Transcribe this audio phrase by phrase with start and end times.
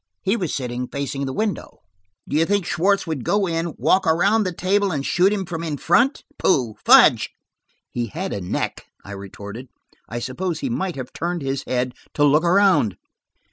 [0.23, 1.77] He was sitting facing the window.
[2.27, 5.61] Do you think Schwartz would go in, walk around the table and shoot him from
[5.61, 6.23] in front?
[6.39, 6.73] Pooh!
[6.83, 7.29] Fudge!"
[7.91, 9.67] "He had a neck," I retorted.
[10.09, 12.97] "I suppose he might have turned his head to look around."